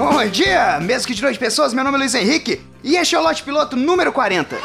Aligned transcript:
Bom 0.00 0.26
dia, 0.28 0.80
mesmo 0.80 1.06
que 1.06 1.12
de 1.12 1.20
noite 1.20 1.38
pessoas, 1.38 1.74
meu 1.74 1.84
nome 1.84 1.98
é 1.98 2.00
Luiz 2.00 2.14
Henrique 2.14 2.58
e 2.82 2.96
este 2.96 3.14
é 3.14 3.18
o 3.18 3.22
lote 3.22 3.42
piloto 3.42 3.76
número 3.76 4.10
40. 4.10 4.56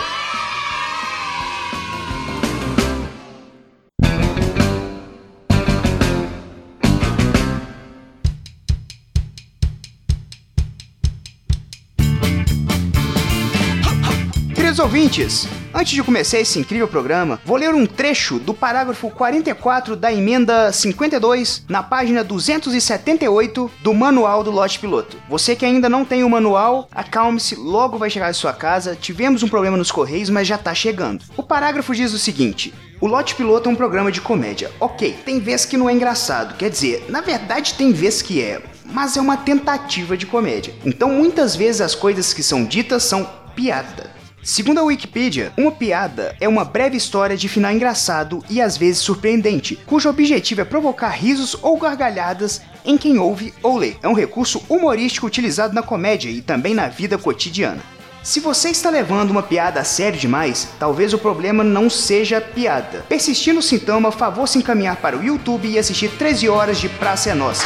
Queridos 14.55 14.79
ouvintes, 14.79 15.49
antes 15.75 15.91
de 15.93 16.01
começar 16.01 16.39
esse 16.39 16.57
incrível 16.57 16.87
programa, 16.87 17.39
vou 17.43 17.57
ler 17.57 17.75
um 17.75 17.85
trecho 17.85 18.39
do 18.39 18.53
parágrafo 18.53 19.09
44 19.09 19.95
da 19.97 20.11
emenda 20.11 20.71
52 20.71 21.65
na 21.67 21.83
página 21.83 22.23
278 22.23 23.69
do 23.83 23.93
manual 23.93 24.41
do 24.41 24.51
lote 24.51 24.79
piloto. 24.79 25.17
Você 25.29 25.53
que 25.53 25.65
ainda 25.65 25.89
não 25.89 26.05
tem 26.05 26.23
o 26.23 26.29
manual, 26.29 26.87
acalme-se, 26.93 27.55
logo 27.55 27.97
vai 27.97 28.09
chegar 28.09 28.27
à 28.27 28.33
sua 28.33 28.53
casa. 28.53 28.95
Tivemos 28.95 29.43
um 29.43 29.49
problema 29.49 29.75
nos 29.75 29.91
correios, 29.91 30.29
mas 30.29 30.47
já 30.47 30.57
tá 30.57 30.73
chegando. 30.73 31.25
O 31.35 31.43
parágrafo 31.43 31.93
diz 31.93 32.13
o 32.13 32.19
seguinte: 32.19 32.73
o 33.01 33.07
Lote 33.07 33.35
Piloto 33.35 33.67
é 33.67 33.71
um 33.71 33.75
programa 33.75 34.11
de 34.11 34.21
comédia. 34.21 34.71
Ok, 34.79 35.13
tem 35.25 35.39
vezes 35.39 35.65
que 35.65 35.75
não 35.75 35.89
é 35.89 35.93
engraçado, 35.93 36.55
quer 36.55 36.69
dizer, 36.69 37.05
na 37.09 37.19
verdade 37.19 37.73
tem 37.73 37.91
vezes 37.91 38.21
que 38.21 38.41
é, 38.41 38.61
mas 38.85 39.17
é 39.17 39.21
uma 39.21 39.35
tentativa 39.35 40.15
de 40.15 40.25
comédia. 40.25 40.73
Então 40.85 41.09
muitas 41.09 41.53
vezes 41.53 41.81
as 41.81 41.93
coisas 41.93 42.33
que 42.33 42.41
são 42.41 42.63
ditas 42.63 43.03
são 43.03 43.29
piada. 43.55 44.15
Segundo 44.45 44.79
a 44.79 44.83
Wikipedia, 44.83 45.51
uma 45.57 45.71
piada 45.71 46.35
é 46.39 46.47
uma 46.47 46.63
breve 46.63 46.95
história 46.95 47.35
de 47.35 47.49
final 47.49 47.71
engraçado 47.71 48.45
e 48.47 48.61
às 48.61 48.77
vezes 48.77 49.01
surpreendente, 49.01 49.75
cujo 49.87 50.07
objetivo 50.07 50.61
é 50.61 50.63
provocar 50.63 51.09
risos 51.09 51.57
ou 51.63 51.75
gargalhadas 51.79 52.61
em 52.85 52.95
quem 52.95 53.17
ouve 53.17 53.55
ou 53.63 53.75
lê. 53.75 53.95
É 54.03 54.07
um 54.07 54.13
recurso 54.13 54.61
humorístico 54.69 55.25
utilizado 55.25 55.73
na 55.73 55.81
comédia 55.81 56.29
e 56.29 56.43
também 56.43 56.75
na 56.75 56.87
vida 56.87 57.17
cotidiana. 57.17 57.81
Se 58.21 58.39
você 58.39 58.69
está 58.69 58.91
levando 58.91 59.31
uma 59.31 59.41
piada 59.41 59.79
a 59.79 59.83
sério 59.83 60.19
demais, 60.19 60.67
talvez 60.79 61.11
o 61.11 61.17
problema 61.17 61.63
não 61.63 61.89
seja 61.89 62.37
a 62.37 62.41
piada. 62.41 63.03
Persistindo 63.09 63.61
o 63.61 63.63
sintoma, 63.63 64.11
favor 64.11 64.47
se 64.47 64.59
encaminhar 64.59 64.97
para 64.97 65.17
o 65.17 65.23
YouTube 65.23 65.67
e 65.67 65.79
assistir 65.79 66.11
13 66.19 66.49
horas 66.49 66.77
de 66.77 66.87
Praça 66.87 67.31
é 67.31 67.33
Nossa. 67.33 67.65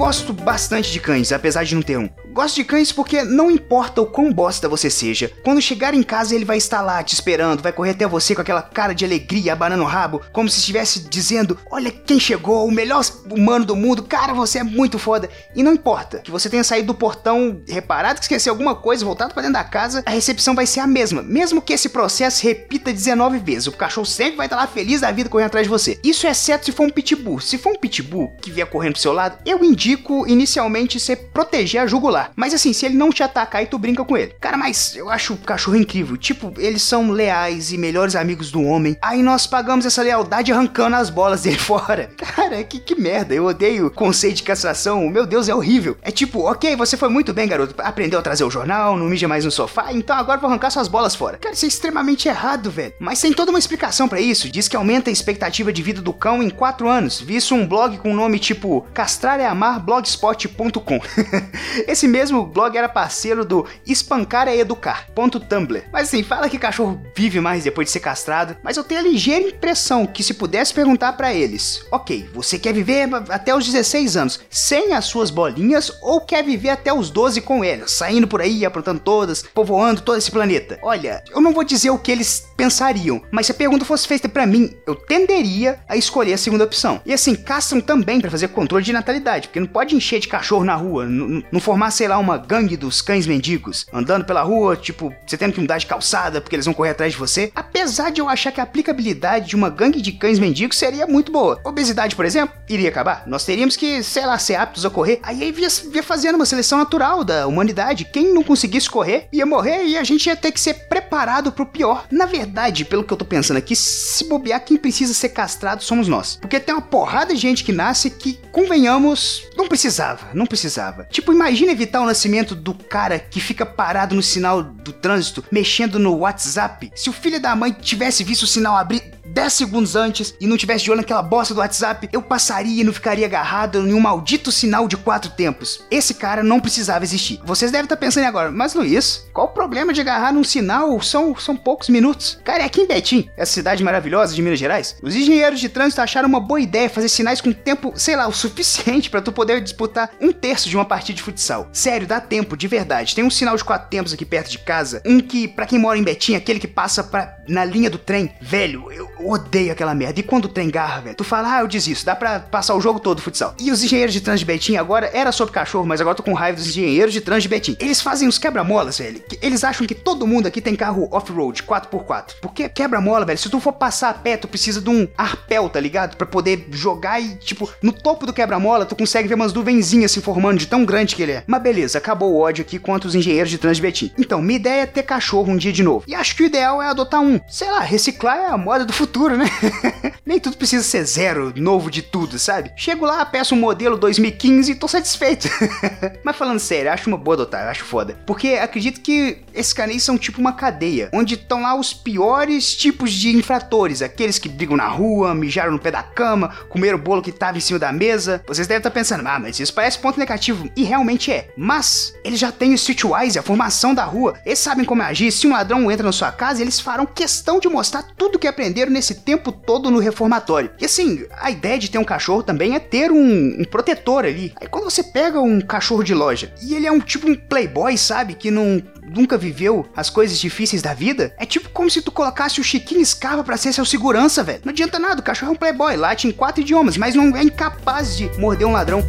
Gosto 0.00 0.32
bastante 0.32 0.90
de 0.90 0.98
cães, 0.98 1.30
apesar 1.30 1.62
de 1.62 1.74
não 1.74 1.82
ter 1.82 1.98
um. 1.98 2.08
Gosto 2.32 2.54
de 2.56 2.64
cães 2.64 2.90
porque 2.90 3.22
não 3.22 3.50
importa 3.50 4.00
o 4.00 4.06
quão 4.06 4.32
bosta 4.32 4.66
você 4.66 4.88
seja, 4.88 5.30
quando 5.44 5.60
chegar 5.60 5.92
em 5.92 6.02
casa 6.02 6.34
ele 6.34 6.46
vai 6.46 6.56
estar 6.56 6.80
lá 6.80 7.02
te 7.02 7.12
esperando, 7.12 7.62
vai 7.62 7.70
correr 7.70 7.90
até 7.90 8.06
você 8.06 8.34
com 8.34 8.40
aquela 8.40 8.62
cara 8.62 8.94
de 8.94 9.04
alegria, 9.04 9.52
abanando 9.52 9.82
o 9.82 9.86
rabo, 9.86 10.22
como 10.32 10.48
se 10.48 10.58
estivesse 10.58 11.00
dizendo: 11.00 11.58
Olha 11.70 11.90
quem 11.90 12.18
chegou, 12.18 12.66
o 12.66 12.72
melhor 12.72 13.04
humano 13.30 13.66
do 13.66 13.76
mundo, 13.76 14.02
cara, 14.02 14.32
você 14.32 14.60
é 14.60 14.62
muito 14.62 14.98
foda. 14.98 15.28
E 15.54 15.62
não 15.62 15.74
importa 15.74 16.20
que 16.20 16.30
você 16.30 16.48
tenha 16.48 16.64
saído 16.64 16.86
do 16.86 16.94
portão, 16.94 17.60
reparado 17.68 18.20
que 18.20 18.24
esqueceu 18.24 18.54
alguma 18.54 18.74
coisa, 18.74 19.04
voltado 19.04 19.34
para 19.34 19.42
dentro 19.42 19.58
da 19.58 19.64
casa, 19.64 20.02
a 20.06 20.10
recepção 20.10 20.54
vai 20.54 20.66
ser 20.66 20.80
a 20.80 20.86
mesma, 20.86 21.20
mesmo 21.20 21.60
que 21.60 21.74
esse 21.74 21.90
processo 21.90 22.42
repita 22.46 22.90
19 22.90 23.38
vezes. 23.40 23.66
O 23.66 23.72
cachorro 23.72 24.06
sempre 24.06 24.36
vai 24.36 24.46
estar 24.46 24.56
lá 24.56 24.66
feliz 24.66 25.02
da 25.02 25.12
vida 25.12 25.28
correndo 25.28 25.48
atrás 25.48 25.66
de 25.66 25.70
você. 25.70 26.00
Isso 26.02 26.26
é 26.26 26.30
exceto 26.30 26.64
se 26.64 26.72
for 26.72 26.86
um 26.86 26.90
pitbull. 26.90 27.38
Se 27.38 27.58
for 27.58 27.72
um 27.72 27.78
pitbull 27.78 28.34
que 28.40 28.50
vier 28.50 28.66
correndo 28.66 28.92
pro 28.92 29.02
seu 29.02 29.12
lado, 29.12 29.36
eu 29.44 29.62
indico 29.62 29.89
inicialmente 30.26 30.98
você 30.98 31.16
proteger 31.16 31.82
a 31.82 31.86
jugular. 31.86 32.32
Mas 32.36 32.54
assim, 32.54 32.72
se 32.72 32.86
ele 32.86 32.96
não 32.96 33.10
te 33.10 33.22
atacar 33.22 33.62
e 33.62 33.66
tu 33.66 33.78
brinca 33.78 34.04
com 34.04 34.16
ele. 34.16 34.34
Cara, 34.40 34.56
mas 34.56 34.94
eu 34.96 35.08
acho 35.10 35.34
o 35.34 35.38
cachorro 35.38 35.76
incrível. 35.76 36.16
Tipo, 36.16 36.52
eles 36.58 36.82
são 36.82 37.10
leais 37.10 37.72
e 37.72 37.78
melhores 37.78 38.16
amigos 38.16 38.50
do 38.50 38.62
homem. 38.62 38.96
Aí 39.02 39.22
nós 39.22 39.46
pagamos 39.46 39.86
essa 39.86 40.02
lealdade 40.02 40.52
arrancando 40.52 40.96
as 40.96 41.10
bolas 41.10 41.42
dele 41.42 41.58
fora. 41.60 42.10
Cara, 42.16 42.62
que, 42.64 42.78
que 42.78 42.94
merda. 42.94 43.34
Eu 43.34 43.46
odeio 43.46 43.90
conceito 43.90 44.36
de 44.36 44.42
castração. 44.42 45.08
Meu 45.08 45.26
Deus, 45.26 45.48
é 45.48 45.54
horrível. 45.54 45.96
É 46.02 46.10
tipo, 46.10 46.50
ok, 46.50 46.76
você 46.76 46.96
foi 46.96 47.08
muito 47.08 47.32
bem, 47.32 47.48
garoto. 47.48 47.74
Aprendeu 47.78 48.18
a 48.18 48.22
trazer 48.22 48.44
o 48.44 48.50
jornal, 48.50 48.96
não 48.96 49.06
mija 49.06 49.28
mais 49.28 49.44
no 49.44 49.50
sofá, 49.50 49.92
então 49.92 50.16
agora 50.16 50.40
vou 50.40 50.48
arrancar 50.48 50.70
suas 50.70 50.88
bolas 50.88 51.14
fora. 51.14 51.38
Cara, 51.38 51.54
isso 51.54 51.64
é 51.64 51.68
extremamente 51.68 52.28
errado, 52.28 52.70
velho. 52.70 52.94
Mas 52.98 53.20
tem 53.20 53.32
toda 53.32 53.50
uma 53.50 53.58
explicação 53.58 54.08
para 54.08 54.20
isso. 54.20 54.48
Diz 54.50 54.68
que 54.68 54.76
aumenta 54.76 55.10
a 55.10 55.12
expectativa 55.12 55.72
de 55.72 55.82
vida 55.82 56.00
do 56.00 56.12
cão 56.12 56.42
em 56.42 56.50
4 56.50 56.88
anos. 56.88 57.20
Vi 57.20 57.36
isso 57.36 57.54
um 57.54 57.66
blog 57.66 57.98
com 57.98 58.12
o 58.12 58.16
nome 58.16 58.38
tipo 58.38 58.86
Castrar 58.92 59.40
é 59.40 59.46
Amar 59.46 59.79
blogspot.com. 59.80 61.00
Esse 61.86 62.06
mesmo 62.06 62.44
blog 62.44 62.76
era 62.76 62.88
parceiro 62.88 63.44
do 63.44 63.66
Espancar 63.86 64.48
é 64.48 64.56
Educar, 64.56 65.06
Tumblr. 65.14 65.84
Mas 65.92 66.08
assim, 66.08 66.22
fala 66.22 66.48
que 66.48 66.58
cachorro 66.58 67.00
vive 67.16 67.40
mais 67.40 67.64
depois 67.64 67.86
de 67.86 67.92
ser 67.92 68.00
castrado, 68.00 68.56
mas 68.62 68.76
eu 68.76 68.84
tenho 68.84 69.00
a 69.00 69.04
ligeira 69.04 69.48
impressão 69.48 70.06
que 70.06 70.22
se 70.22 70.34
pudesse 70.34 70.72
perguntar 70.74 71.14
para 71.14 71.32
eles, 71.32 71.84
ok, 71.90 72.28
você 72.32 72.58
quer 72.58 72.72
viver 72.72 73.08
até 73.28 73.54
os 73.54 73.66
16 73.66 74.16
anos 74.16 74.40
sem 74.50 74.92
as 74.92 75.04
suas 75.06 75.30
bolinhas 75.30 75.92
ou 76.02 76.20
quer 76.20 76.44
viver 76.44 76.70
até 76.70 76.92
os 76.92 77.10
12 77.10 77.40
com 77.40 77.64
elas, 77.64 77.92
saindo 77.92 78.26
por 78.26 78.40
aí, 78.40 78.64
aprontando 78.64 79.00
todas, 79.00 79.42
povoando 79.42 80.00
todo 80.02 80.18
esse 80.18 80.30
planeta? 80.30 80.78
Olha, 80.82 81.22
eu 81.30 81.40
não 81.40 81.52
vou 81.52 81.64
dizer 81.64 81.90
o 81.90 81.98
que 81.98 82.12
eles 82.12 82.49
pensariam, 82.60 83.22
mas 83.30 83.46
se 83.46 83.52
a 83.52 83.54
pergunta 83.54 83.84
fosse 83.84 84.06
feita 84.06 84.28
para 84.28 84.46
mim, 84.46 84.70
eu 84.86 84.94
tenderia 84.94 85.78
a 85.88 85.96
escolher 85.96 86.34
a 86.34 86.38
segunda 86.38 86.64
opção. 86.64 87.00
E 87.06 87.12
assim, 87.12 87.34
castram 87.34 87.80
também 87.80 88.20
para 88.20 88.30
fazer 88.30 88.48
controle 88.48 88.84
de 88.84 88.92
natalidade, 88.92 89.48
porque 89.48 89.60
não 89.60 89.66
pode 89.66 89.94
encher 89.94 90.20
de 90.20 90.28
cachorro 90.28 90.64
na 90.64 90.74
rua, 90.74 91.06
não 91.06 91.60
formar, 91.60 91.90
sei 91.90 92.06
lá, 92.06 92.18
uma 92.18 92.36
gangue 92.36 92.76
dos 92.76 93.00
cães 93.00 93.26
mendigos, 93.26 93.86
andando 93.92 94.24
pela 94.24 94.42
rua, 94.42 94.76
tipo, 94.76 95.12
você 95.26 95.36
tendo 95.36 95.54
que 95.54 95.60
mudar 95.60 95.78
de 95.78 95.86
calçada 95.86 96.40
porque 96.40 96.54
eles 96.54 96.66
vão 96.66 96.74
correr 96.74 96.90
atrás 96.90 97.12
de 97.12 97.18
você. 97.18 97.50
Apesar 97.80 98.10
de 98.10 98.20
eu 98.20 98.28
achar 98.28 98.52
que 98.52 98.60
a 98.60 98.64
aplicabilidade 98.64 99.48
de 99.48 99.56
uma 99.56 99.70
gangue 99.70 100.02
de 100.02 100.12
cães 100.12 100.38
mendigos 100.38 100.76
seria 100.76 101.06
muito 101.06 101.32
boa. 101.32 101.58
Obesidade, 101.64 102.14
por 102.14 102.26
exemplo, 102.26 102.54
iria 102.68 102.90
acabar. 102.90 103.22
Nós 103.26 103.42
teríamos 103.42 103.74
que, 103.74 104.02
sei 104.02 104.26
lá, 104.26 104.38
ser 104.38 104.56
aptos 104.56 104.84
a 104.84 104.90
correr. 104.90 105.18
Aí 105.22 105.50
via, 105.50 105.66
via 105.90 106.02
fazendo 106.02 106.34
uma 106.34 106.44
seleção 106.44 106.76
natural 106.76 107.24
da 107.24 107.46
humanidade. 107.46 108.04
Quem 108.04 108.34
não 108.34 108.42
conseguisse 108.42 108.90
correr 108.90 109.28
ia 109.32 109.46
morrer 109.46 109.86
e 109.86 109.96
a 109.96 110.04
gente 110.04 110.26
ia 110.26 110.36
ter 110.36 110.52
que 110.52 110.60
ser 110.60 110.74
preparado 110.88 111.50
pro 111.50 111.64
pior. 111.64 112.04
Na 112.10 112.26
verdade, 112.26 112.84
pelo 112.84 113.02
que 113.02 113.14
eu 113.14 113.16
tô 113.16 113.24
pensando 113.24 113.56
aqui, 113.56 113.74
se 113.74 114.28
bobear, 114.28 114.62
quem 114.62 114.76
precisa 114.76 115.14
ser 115.14 115.30
castrado 115.30 115.82
somos 115.82 116.06
nós. 116.06 116.36
Porque 116.38 116.60
tem 116.60 116.74
uma 116.74 116.82
porrada 116.82 117.32
de 117.32 117.40
gente 117.40 117.64
que 117.64 117.72
nasce 117.72 118.10
que, 118.10 118.38
convenhamos, 118.52 119.48
não 119.56 119.66
precisava, 119.66 120.28
não 120.34 120.44
precisava. 120.44 121.08
Tipo, 121.10 121.32
imagina 121.32 121.72
evitar 121.72 122.02
o 122.02 122.06
nascimento 122.06 122.54
do 122.54 122.74
cara 122.74 123.18
que 123.18 123.40
fica 123.40 123.64
parado 123.64 124.14
no 124.14 124.22
sinal 124.22 124.62
do 124.62 124.92
trânsito, 124.92 125.42
mexendo 125.50 125.98
no 125.98 126.18
WhatsApp. 126.18 126.92
Se 126.94 127.08
o 127.08 127.12
filho 127.12 127.40
da 127.40 127.56
mãe 127.56 127.69
tivesse 127.72 128.24
visto 128.24 128.42
o 128.42 128.46
sinal 128.46 128.76
abrir 128.76 129.20
10 129.30 129.52
segundos 129.52 129.96
antes 129.96 130.34
e 130.40 130.46
não 130.46 130.56
tivesse 130.56 130.84
de 130.84 130.90
olho 130.90 130.98
naquela 130.98 131.22
bosta 131.22 131.54
do 131.54 131.60
WhatsApp, 131.60 132.08
eu 132.12 132.20
passaria 132.20 132.80
e 132.80 132.84
não 132.84 132.92
ficaria 132.92 133.26
agarrado 133.26 133.86
em 133.86 133.94
um 133.94 134.00
maldito 134.00 134.50
sinal 134.50 134.88
de 134.88 134.96
quatro 134.96 135.30
tempos. 135.30 135.84
Esse 135.90 136.14
cara 136.14 136.42
não 136.42 136.60
precisava 136.60 137.04
existir. 137.04 137.40
Vocês 137.44 137.70
devem 137.70 137.84
estar 137.84 137.96
pensando 137.96 138.26
agora, 138.26 138.50
mas 138.50 138.74
Luiz, 138.74 139.28
qual 139.32 139.46
o 139.46 139.50
problema 139.50 139.92
de 139.92 140.00
agarrar 140.00 140.32
num 140.32 140.44
sinal? 140.44 141.00
São, 141.00 141.36
são 141.36 141.56
poucos 141.56 141.88
minutos. 141.88 142.38
Cara, 142.44 142.62
é 142.62 142.66
aqui 142.66 142.80
em 142.80 142.86
Betim, 142.86 143.28
essa 143.36 143.52
cidade 143.52 143.84
maravilhosa 143.84 144.34
de 144.34 144.42
Minas 144.42 144.58
Gerais, 144.58 144.96
os 145.02 145.14
engenheiros 145.14 145.60
de 145.60 145.68
trânsito 145.68 146.00
acharam 146.00 146.28
uma 146.28 146.40
boa 146.40 146.60
ideia 146.60 146.90
fazer 146.90 147.08
sinais 147.08 147.40
com 147.40 147.52
tempo, 147.52 147.92
sei 147.94 148.16
lá, 148.16 148.26
o 148.26 148.32
suficiente 148.32 149.10
para 149.10 149.22
tu 149.22 149.32
poder 149.32 149.60
disputar 149.60 150.10
um 150.20 150.32
terço 150.32 150.68
de 150.68 150.76
uma 150.76 150.84
partida 150.84 151.16
de 151.16 151.22
futsal. 151.22 151.68
Sério, 151.72 152.06
dá 152.06 152.20
tempo, 152.20 152.56
de 152.56 152.66
verdade. 152.66 153.14
Tem 153.14 153.24
um 153.24 153.30
sinal 153.30 153.56
de 153.56 153.64
quatro 153.64 153.88
tempos 153.88 154.12
aqui 154.12 154.24
perto 154.24 154.50
de 154.50 154.58
casa, 154.58 155.02
um 155.06 155.20
que, 155.20 155.46
para 155.46 155.66
quem 155.66 155.78
mora 155.78 155.98
em 155.98 156.02
Betim, 156.02 156.34
aquele 156.34 156.58
que 156.58 156.68
passa 156.68 157.04
pra, 157.04 157.36
na 157.48 157.59
linha 157.64 157.90
do 157.90 157.98
trem. 157.98 158.32
Velho, 158.40 158.90
eu 158.92 159.08
odeio 159.20 159.72
aquela 159.72 159.94
merda. 159.94 160.20
E 160.20 160.22
quando 160.22 160.46
o 160.46 160.48
trem 160.48 160.70
garra, 160.70 161.00
velho, 161.00 161.16
tu 161.16 161.24
fala, 161.24 161.56
ah, 161.56 161.60
eu 161.60 161.68
desisto, 161.68 162.06
dá 162.06 162.14
pra 162.16 162.40
passar 162.40 162.74
o 162.74 162.80
jogo 162.80 163.00
todo 163.00 163.20
futsal. 163.22 163.54
E 163.58 163.70
os 163.70 163.82
engenheiros 163.82 164.12
de 164.12 164.20
trânsito 164.20 164.46
de 164.46 164.52
Betim 164.52 164.76
agora 164.76 165.10
era 165.12 165.32
sobre 165.32 165.54
cachorro, 165.54 165.86
mas 165.86 166.00
agora 166.00 166.16
tô 166.16 166.22
com 166.22 166.32
raiva 166.32 166.58
dos 166.58 166.68
engenheiros 166.68 167.12
de 167.12 167.20
trânsito 167.20 167.42
de 167.42 167.48
Betim. 167.48 167.76
Eles 167.78 168.00
fazem 168.00 168.28
os 168.28 168.38
quebra-molas, 168.38 168.98
velho. 168.98 169.22
Eles 169.42 169.64
acham 169.64 169.86
que 169.86 169.94
todo 169.94 170.26
mundo 170.26 170.46
aqui 170.46 170.60
tem 170.60 170.74
carro 170.74 171.08
off-road, 171.10 171.62
4x4. 171.62 172.34
Porque 172.40 172.68
quebra-mola, 172.68 173.24
velho, 173.24 173.38
se 173.38 173.48
tu 173.48 173.60
for 173.60 173.72
passar 173.72 174.10
a 174.10 174.14
pé, 174.14 174.36
tu 174.36 174.48
precisa 174.48 174.80
de 174.80 174.90
um 174.90 175.06
arpel, 175.16 175.68
tá 175.68 175.80
ligado? 175.80 176.16
Pra 176.16 176.26
poder 176.26 176.66
jogar 176.70 177.20
e, 177.20 177.36
tipo, 177.36 177.70
no 177.82 177.92
topo 177.92 178.26
do 178.26 178.32
quebra-mola, 178.32 178.86
tu 178.86 178.96
consegue 178.96 179.28
ver 179.28 179.34
umas 179.34 179.52
nuvenzinhas 179.52 180.12
se 180.12 180.20
formando 180.20 180.58
de 180.58 180.66
tão 180.66 180.84
grande 180.84 181.14
que 181.14 181.22
ele 181.22 181.32
é. 181.32 181.44
Mas 181.46 181.62
beleza, 181.62 181.98
acabou 181.98 182.32
o 182.32 182.40
ódio 182.40 182.62
aqui 182.62 182.78
contra 182.78 183.08
os 183.08 183.14
engenheiros 183.14 183.50
de 183.50 183.58
trânsito 183.58 183.86
de 183.86 183.88
Betim. 183.88 184.12
Então, 184.18 184.40
minha 184.40 184.58
ideia 184.58 184.82
é 184.82 184.86
ter 184.86 185.02
cachorro 185.02 185.52
um 185.52 185.56
dia 185.56 185.72
de 185.72 185.82
novo. 185.82 186.04
E 186.06 186.14
acho 186.14 186.36
que 186.36 186.42
o 186.42 186.46
ideal 186.46 186.82
é 186.82 186.88
adotar 186.88 187.20
um. 187.20 187.40
Sei 187.50 187.68
lá, 187.68 187.80
reciclar 187.80 188.36
é 188.38 188.46
a 188.46 188.56
moda 188.56 188.84
do 188.84 188.92
futuro, 188.92 189.36
né? 189.36 189.46
Nem 190.24 190.38
tudo 190.38 190.56
precisa 190.56 190.84
ser 190.84 191.04
zero, 191.04 191.52
novo 191.56 191.90
de 191.90 192.00
tudo, 192.00 192.38
sabe? 192.38 192.72
Chego 192.76 193.04
lá, 193.04 193.26
peço 193.26 193.56
um 193.56 193.58
modelo 193.58 193.96
2015 193.98 194.70
e 194.70 194.74
tô 194.76 194.86
satisfeito. 194.86 195.48
Mas 196.22 196.36
falando 196.36 196.60
sério, 196.60 196.92
acho 196.92 197.08
uma 197.08 197.18
boa 197.18 197.34
adotar, 197.34 197.66
acho 197.66 197.84
foda. 197.84 198.16
Porque 198.24 198.50
acredito 198.50 199.00
que 199.00 199.42
esses 199.54 199.72
canis 199.72 200.02
são 200.02 200.18
tipo 200.18 200.40
uma 200.40 200.52
cadeia, 200.52 201.10
onde 201.12 201.34
estão 201.34 201.62
lá 201.62 201.74
os 201.74 201.92
piores 201.92 202.74
tipos 202.74 203.12
de 203.12 203.36
infratores, 203.36 204.02
aqueles 204.02 204.38
que 204.38 204.48
brigam 204.48 204.76
na 204.76 204.88
rua, 204.88 205.34
mijaram 205.34 205.72
no 205.72 205.78
pé 205.78 205.90
da 205.90 206.02
cama, 206.02 206.48
comeram 206.68 206.98
o 206.98 207.00
bolo 207.00 207.22
que 207.22 207.32
tava 207.32 207.58
em 207.58 207.60
cima 207.60 207.78
da 207.78 207.92
mesa. 207.92 208.42
Vocês 208.46 208.66
devem 208.66 208.78
estar 208.78 208.90
pensando, 208.90 209.26
ah, 209.26 209.38
mas 209.38 209.58
isso 209.58 209.74
parece 209.74 209.98
ponto 209.98 210.18
negativo. 210.18 210.68
E 210.76 210.84
realmente 210.84 211.32
é. 211.32 211.52
Mas 211.56 212.14
eles 212.24 212.38
já 212.38 212.52
têm 212.52 212.72
o 212.72 212.74
Streetwise, 212.74 213.38
a 213.38 213.42
formação 213.42 213.94
da 213.94 214.04
rua. 214.04 214.34
Eles 214.44 214.58
sabem 214.58 214.84
como 214.84 215.02
agir. 215.02 215.30
Se 215.32 215.46
um 215.46 215.52
ladrão 215.52 215.90
entra 215.90 216.04
na 216.04 216.12
sua 216.12 216.32
casa, 216.32 216.62
eles 216.62 216.80
farão 216.80 217.06
questão 217.06 217.58
de 217.58 217.68
mostrar 217.68 218.02
tudo 218.16 218.38
que 218.38 218.46
aprenderam 218.46 218.92
nesse 218.92 219.14
tempo 219.14 219.52
todo 219.52 219.90
no 219.90 219.98
reformatório. 219.98 220.70
E 220.80 220.84
assim, 220.84 221.24
a 221.38 221.50
ideia 221.50 221.78
de 221.78 221.90
ter 221.90 221.98
um 221.98 222.04
cachorro 222.04 222.42
também 222.42 222.74
é 222.74 222.78
ter 222.78 223.10
um, 223.10 223.60
um 223.60 223.64
protetor 223.64 224.24
ali. 224.24 224.52
Aí 224.60 224.66
quando 224.66 224.84
você 224.84 225.02
pega 225.02 225.40
um 225.40 225.60
cachorro 225.60 226.02
de 226.02 226.14
loja 226.14 226.52
e 226.62 226.74
ele 226.74 226.86
é 226.86 226.92
um 226.92 227.00
tipo 227.00 227.28
um 227.28 227.34
playboy, 227.34 227.96
sabe? 227.96 228.34
Que 228.34 228.50
não 228.50 228.82
nunca 229.10 229.36
viveu 229.36 229.86
as 229.96 230.08
coisas 230.08 230.38
difíceis 230.38 230.82
da 230.82 230.94
vida, 230.94 231.34
é 231.38 231.44
tipo 231.44 231.68
como 231.70 231.90
se 231.90 232.00
tu 232.00 232.12
colocasse 232.12 232.60
o 232.60 232.64
Chiquinho 232.64 233.04
Scarpa 233.04 233.42
pra 233.42 233.56
ser 233.56 233.72
seu 233.72 233.84
segurança, 233.84 234.42
velho. 234.42 234.60
Não 234.64 234.70
adianta 234.70 234.98
nada, 234.98 235.20
o 235.20 235.24
cachorro 235.24 235.50
é 235.50 235.54
um 235.54 235.58
playboy, 235.58 235.96
late 235.96 236.28
em 236.28 236.32
quatro 236.32 236.62
idiomas, 236.62 236.96
mas 236.96 237.14
não 237.14 237.36
é 237.36 237.42
incapaz 237.42 238.16
de 238.16 238.30
morder 238.38 238.66
um 238.66 238.72
ladrão. 238.72 239.02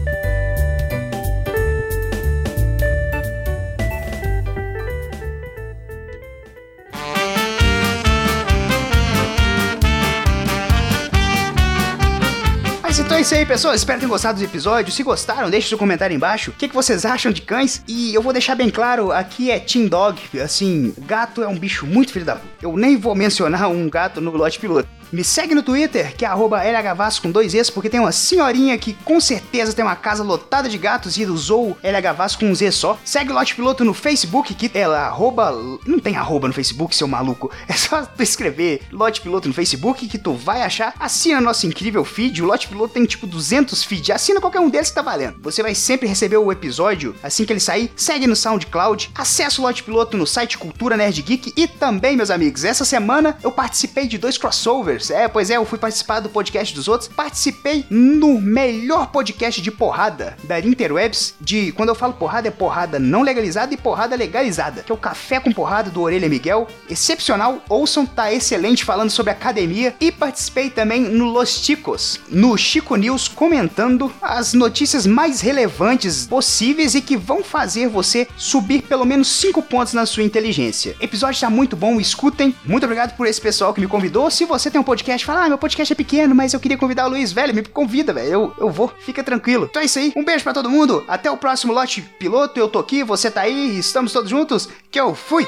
É 13.22 13.24
isso 13.24 13.36
aí, 13.36 13.46
pessoal. 13.46 13.76
Espero 13.76 14.00
que 14.00 14.02
tenham 14.02 14.10
gostado 14.10 14.40
do 14.40 14.44
episódio. 14.44 14.92
Se 14.92 15.04
gostaram, 15.04 15.48
deixe 15.48 15.70
seu 15.70 15.78
comentário 15.78 16.16
embaixo. 16.16 16.50
O 16.50 16.54
que, 16.56 16.68
que 16.68 16.74
vocês 16.74 17.06
acham 17.06 17.32
de 17.32 17.44
cães? 17.44 17.84
E 17.88 18.16
eu 18.16 18.22
vou 18.22 18.34
deixar 18.34 18.56
bem 18.56 18.68
claro, 18.72 19.12
aqui 19.12 19.52
é 19.52 19.60
Team 19.60 19.86
Dog. 19.86 20.20
Assim, 20.40 20.92
gato 21.06 21.44
é 21.44 21.48
um 21.48 21.56
bicho 21.56 21.86
muito 21.86 22.12
filho 22.12 22.26
da 22.26 22.36
puta. 22.36 22.52
Eu 22.64 22.76
nem 22.76 22.98
vou 22.98 23.14
mencionar 23.14 23.70
um 23.70 23.88
gato 23.88 24.20
no 24.20 24.32
lote 24.32 24.60
piloto. 24.60 24.90
Me 25.12 25.24
segue 25.24 25.54
no 25.54 25.62
Twitter, 25.62 26.16
que 26.16 26.26
é 26.26 26.30
LHVasco 26.30 27.24
com 27.24 27.32
dois 27.32 27.54
Es, 27.54 27.70
porque 27.70 27.90
tem 27.90 28.00
uma 28.00 28.12
senhorinha 28.14 28.78
que 28.78 28.94
com 28.94 29.20
certeza 29.20 29.74
tem 29.74 29.84
uma 29.84 29.96
casa 29.96 30.24
lotada 30.24 30.70
de 30.70 30.78
gatos 30.78 31.18
e 31.18 31.26
usou 31.26 31.78
LHVasco 31.84 32.40
com 32.40 32.50
um 32.50 32.56
Z 32.56 32.72
só. 32.72 32.98
Segue 33.04 33.32
o 33.32 33.34
Lote 33.34 33.56
Piloto 33.56 33.84
no 33.84 33.94
Facebook, 33.94 34.54
que 34.54 34.72
é 34.78 34.84
arroba... 34.84 35.52
Não 35.86 36.00
tem 36.00 36.16
arroba 36.16 36.48
no 36.48 36.54
Facebook, 36.54 36.96
seu 36.96 37.08
maluco. 37.08 37.52
É 37.72 37.74
só 37.74 38.06
tu 38.06 38.22
escrever 38.22 38.82
Lote 38.92 39.22
Piloto 39.22 39.48
no 39.48 39.54
Facebook 39.54 40.06
que 40.08 40.18
tu 40.18 40.34
vai 40.34 40.62
achar. 40.62 40.94
Assina 41.00 41.40
nosso 41.40 41.66
incrível 41.66 42.04
feed. 42.04 42.42
O 42.42 42.46
Lote 42.46 42.68
Piloto 42.68 42.94
tem 42.94 43.06
tipo 43.06 43.26
200 43.26 43.84
feeds. 43.84 44.10
Assina 44.10 44.42
qualquer 44.42 44.60
um 44.60 44.70
deles 44.70 44.90
que 44.90 44.96
tá 44.96 45.02
valendo. 45.02 45.40
Você 45.42 45.64
vai 45.64 45.74
sempre 45.74 46.08
receber 46.08 46.36
o 46.38 46.52
episódio 46.52 47.16
assim 47.24 47.46
que 47.46 47.54
ele 47.54 47.62
sair. 47.62 47.90
Segue 47.96 48.28
no 48.28 48.36
SoundCloud. 48.36 49.12
Acesse 49.16 49.60
o 49.60 49.64
Lote 49.64 49.84
Piloto 49.84 50.18
no 50.18 50.28
site 50.28 50.58
Cultura 50.58 50.98
Nerd 50.98 51.22
Geek. 51.22 51.54
E 51.56 51.66
também, 51.68 52.18
meus 52.18 52.30
amigos, 52.30 52.66
essa 52.66 52.84
semana 52.84 53.38
eu 53.42 53.52
participei 53.52 54.06
de 54.06 54.18
dois 54.18 54.38
crossovers. 54.38 55.01
É, 55.10 55.28
pois 55.28 55.50
é, 55.50 55.58
eu 55.58 55.66
fui 55.66 55.80
participar 55.80 56.20
do 56.20 56.30
podcast 56.30 56.76
dos 56.76 56.88
outros. 56.88 57.10
Participei 57.10 57.86
no 57.90 58.40
melhor 58.40 59.08
podcast 59.08 59.62
de 59.62 59.72
porrada 59.72 60.38
da 60.44 60.60
Interwebs. 60.60 61.34
De 61.40 61.72
quando 61.72 61.90
eu 61.90 61.96
falo 61.96 62.14
porrada, 62.14 62.48
é 62.48 62.52
porrada 62.52 63.00
não 63.00 63.22
legalizada 63.22 63.74
e 63.74 63.78
porrada 63.78 64.16
legalizada. 64.16 64.84
Que 64.84 64.92
é 64.92 64.96
o 64.96 64.98
Café 64.98 65.40
com 65.40 65.52
Porrada 65.52 65.90
do 65.90 66.02
Orelha 66.02 66.30
Miguel. 66.30 66.68
Excepcional, 66.90 67.64
ouçam, 67.70 68.06
tá 68.06 68.32
excelente 68.32 68.84
falando 68.84 69.10
sobre 69.10 69.32
academia. 69.32 69.96
E 70.00 70.12
participei 70.12 70.70
também 70.70 71.02
no 71.02 71.26
Los 71.26 71.62
Ticos, 71.62 72.20
no 72.30 72.58
Chico 72.58 72.96
News, 72.96 73.28
comentando 73.28 74.12
as 74.22 74.54
notícias 74.54 75.08
mais 75.08 75.42
relevantes 75.42 76.28
possíveis 76.28 76.96
e 76.96 77.02
que 77.02 77.18
vão 77.18 77.44
fazer 77.44 77.88
você 77.88 78.28
subir 78.38 78.82
pelo 78.84 79.06
menos 79.06 79.28
5 79.28 79.62
pontos 79.64 79.94
na 79.94 80.06
sua 80.06 80.24
inteligência. 80.24 80.96
O 81.00 81.04
episódio 81.04 81.40
tá 81.40 81.50
muito 81.50 81.76
bom, 81.76 82.00
escutem. 82.00 82.56
Muito 82.66 82.84
obrigado 82.84 83.16
por 83.16 83.28
esse 83.28 83.40
pessoal 83.40 83.74
que 83.74 83.82
me 83.82 83.88
convidou. 83.88 84.30
Se 84.30 84.46
você 84.46 84.70
tem 84.70 84.80
um 84.80 84.84
podcast, 84.92 85.26
fala, 85.26 85.46
ah, 85.46 85.48
meu 85.48 85.58
podcast 85.58 85.94
é 85.94 85.96
pequeno, 85.96 86.36
mas 86.36 86.54
eu 86.54 86.60
queria 86.60 86.78
convidar 86.78 87.06
o 87.06 87.10
Luiz, 87.12 87.32
velho, 87.32 87.56
me 87.56 87.64
convida, 87.64 88.12
velho. 88.12 88.30
Eu, 88.30 88.54
eu 88.58 88.70
vou, 88.70 88.92
fica 89.00 89.24
tranquilo. 89.24 89.68
Então 89.70 89.82
é 89.82 89.86
isso 89.86 89.98
aí, 89.98 90.12
um 90.18 90.26
beijo 90.26 90.44
para 90.44 90.54
todo 90.54 90.70
mundo. 90.70 91.02
Até 91.08 91.32
o 91.32 91.38
próximo 91.38 91.72
lote 91.72 92.02
piloto. 92.02 92.60
Eu 92.60 92.68
tô 92.68 92.78
aqui, 92.78 93.02
você 93.02 93.32
tá 93.32 93.42
aí, 93.42 93.80
estamos 93.80 94.12
todos 94.12 94.30
juntos. 94.30 94.68
Que 94.92 95.00
eu 95.00 95.16
fui! 95.16 95.48